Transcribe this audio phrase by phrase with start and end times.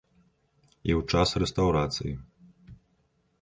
[0.91, 2.13] І ў час рэстаўрацыі.